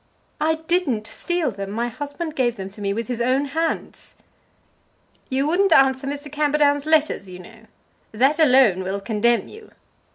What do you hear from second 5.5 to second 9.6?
answer Mr. Camperdown's letters, you know. That alone will condemn